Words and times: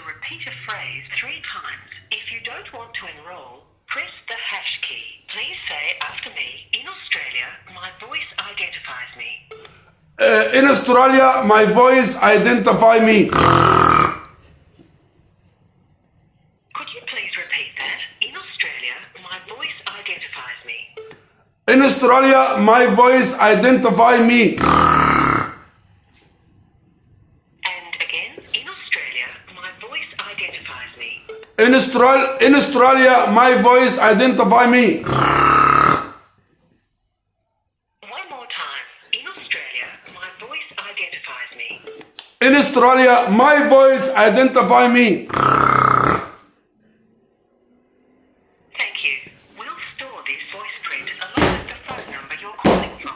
to 0.00 0.06
repeat 0.08 0.40
a 0.46 0.54
phrase 0.64 1.04
three 1.20 1.40
times. 1.52 1.90
If 2.10 2.32
you 2.32 2.40
don't 2.44 2.68
want 2.72 2.90
to 3.00 3.04
enroll, 3.12 3.66
press 3.88 4.12
the 4.28 4.38
hash 4.50 4.72
key. 4.88 5.06
Please 5.34 5.58
say 5.68 5.84
after 6.00 6.30
me, 6.30 6.48
in 6.72 6.86
Australia, 6.88 7.48
my 7.74 7.90
voice 8.00 8.30
identifies 8.40 9.12
me. 9.20 9.30
Uh, 10.20 10.56
in 10.58 10.64
Australia, 10.68 11.42
my 11.44 11.64
voice 11.64 12.16
identify 12.16 12.98
me. 13.00 13.28
Could 16.76 16.90
you 16.96 17.02
please 17.12 17.32
repeat 17.36 17.70
that? 17.80 18.00
In 18.22 18.34
Australia, 18.36 18.96
my 19.20 19.38
voice 19.52 19.78
identifies 20.00 20.60
me. 20.70 20.78
In 21.68 21.82
Australia, 21.82 22.56
my 22.58 22.86
voice 22.94 23.34
identify 23.34 24.16
me. 24.18 25.19
In 31.60 31.74
Australia, 31.74 32.38
in 32.40 32.54
Australia, 32.54 33.26
my 33.30 33.60
voice 33.60 33.98
identify 33.98 34.64
me. 34.66 35.04
In 39.12 39.26
Australia, 39.36 39.88
my 40.16 40.30
voice 40.40 40.70
identifies 40.90 41.50
me. 41.60 41.68
In 42.40 42.52
Australia, 42.56 43.14
my 43.28 43.68
voice 43.68 44.08
identify 44.28 44.88
me. 44.88 45.28
Thank 48.80 48.96
you. 49.04 49.16
We'll 49.58 49.80
store 49.96 50.20
this 50.24 50.42
voice 50.56 50.76
print 50.88 51.08
along 51.24 51.52
with 51.60 51.68
the 51.68 51.78
phone 51.86 52.08
number 52.16 52.36
you're 52.40 52.58
calling 52.64 52.94
from. 53.04 53.12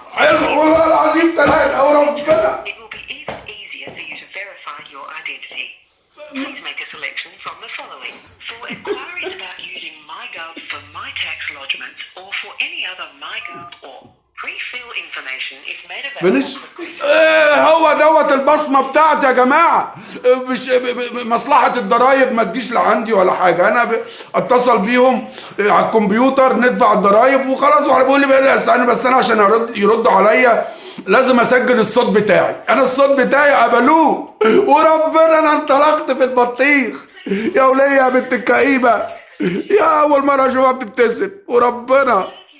It 2.69 2.77
will 2.77 2.93
be 2.93 3.03
even 3.09 3.37
easier 3.49 3.89
for 3.97 4.05
you 4.05 4.17
to 4.21 4.27
verify 4.37 4.79
your 4.93 5.07
identity. 5.09 5.67
Please 6.31 6.61
make 6.63 6.74
from 7.55 7.63
the 7.67 7.73
following. 7.79 8.17
For 8.49 8.63
inquiries 8.75 9.33
about 9.39 9.59
using 9.75 9.95
MyGov 10.11 10.55
for 10.71 10.81
My 10.99 11.11
Tax 11.23 11.39
lodgements 11.57 12.01
or 12.19 12.29
for 12.43 12.53
any 12.67 12.83
other 12.93 13.09
MyGov 13.25 13.69
or 13.89 13.99
pre-fill 14.41 14.91
information 15.05 15.59
is 15.73 15.79
made 15.91 16.05
available. 16.11 16.59
إيه 17.03 17.63
هو 17.63 17.93
دوت 17.93 18.33
البصمة 18.33 18.91
بتاعتي 18.91 19.27
يا 19.27 19.33
جماعة. 19.33 19.95
إيه 20.25 20.35
مش 20.35 20.71
مصلحة 21.13 21.77
الضرايب 21.77 22.33
ما 22.33 22.45
تجيش 22.45 22.73
لعندي 22.73 23.13
ولا 23.13 23.33
حاجة. 23.33 23.69
أنا 23.69 23.97
أتصل 24.35 24.79
بيهم 24.79 25.31
إيه، 25.59 25.71
على 25.71 25.87
الكمبيوتر 25.87 26.57
ندفع 26.57 26.93
الضرايب 26.93 27.49
وخلاص. 27.49 27.83
بيقول 27.83 28.21
لي 28.21 28.27
بقى 28.27 28.55
استنى 28.57 28.87
بس 28.87 29.07
أنا 29.07 29.17
عشان 29.17 29.41
أرد 29.41 29.77
يردوا 29.77 30.13
عليا 30.13 30.69
لازم 31.07 31.41
أسجل 31.41 31.81
الصوت 31.81 32.07
بتاعي. 32.17 32.57
أنا 32.69 32.83
الصوت 32.83 33.11
بتاعي 33.21 33.53
قبلوه 33.53 34.35
وربنا 34.45 35.39
أنا 35.39 35.53
انطلقت 35.53 36.11
في 36.11 36.25
البطيخ. 36.25 37.14
يا 37.27 37.63
ولية 37.63 37.85
يا 37.85 38.09
بنت 38.09 38.33
الكئيبة. 38.33 39.09
يا 39.71 40.01
أول 40.03 40.25
مرة 40.25 40.47
أشوفها 40.47 40.73
بتبتسم. 40.73 41.31
وربنا. 41.49 42.29